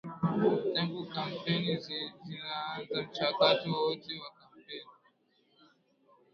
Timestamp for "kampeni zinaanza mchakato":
1.05-3.71